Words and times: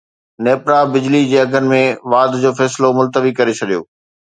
نيپرا 0.45 0.77
بجلي 0.93 1.21
جي 1.33 1.37
اگهن 1.43 1.69
۾ 1.75 1.83
واڌ 2.15 2.39
جو 2.47 2.55
فيصلو 2.63 2.93
ملتوي 2.99 3.37
ڪري 3.39 3.57
ڇڏيو 3.63 3.81